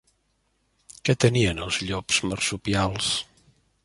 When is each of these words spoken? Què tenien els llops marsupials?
Què 1.09 1.15
tenien 1.25 1.61
els 1.65 1.77
llops 1.89 2.21
marsupials? 2.31 3.11